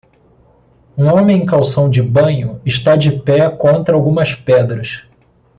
Um 0.97 1.07
homem 1.13 1.43
em 1.43 1.45
calção 1.45 1.87
de 1.87 2.01
banho 2.01 2.59
está 2.65 2.95
de 2.95 3.11
pé 3.19 3.47
contra 3.51 3.93
algumas 3.95 4.33
pedras. 4.33 5.07